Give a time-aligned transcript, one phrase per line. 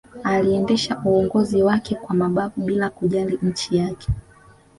[0.23, 4.07] aliendesha uongozi wake kwa mabavu bila kujali nchi yake